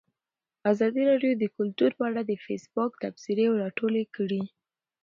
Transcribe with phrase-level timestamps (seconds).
[0.71, 4.43] ازادي راډیو د کلتور په اړه د فیسبوک تبصرې راټولې کړي.